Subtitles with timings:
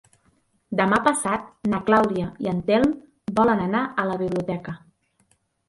[0.79, 2.97] Demà passat na Clàudia i en Telm
[3.43, 4.79] volen anar a la biblioteca.